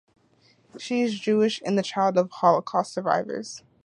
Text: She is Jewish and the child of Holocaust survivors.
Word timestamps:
She 0.79 1.03
is 1.03 1.19
Jewish 1.19 1.61
and 1.63 1.77
the 1.77 1.83
child 1.83 2.17
of 2.17 2.31
Holocaust 2.31 2.91
survivors. 2.91 3.61